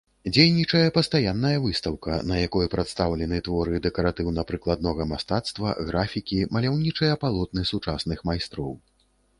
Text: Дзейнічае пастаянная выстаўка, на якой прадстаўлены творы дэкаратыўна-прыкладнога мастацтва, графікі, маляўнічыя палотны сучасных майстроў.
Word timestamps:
Дзейнічае 0.35 0.85
пастаянная 0.95 1.57
выстаўка, 1.65 2.15
на 2.31 2.39
якой 2.45 2.69
прадстаўлены 2.75 3.41
творы 3.49 3.83
дэкаратыўна-прыкладнога 3.85 5.09
мастацтва, 5.13 5.77
графікі, 5.93 6.41
маляўнічыя 6.59 7.13
палотны 7.27 7.61
сучасных 7.75 8.19
майстроў. 8.31 8.71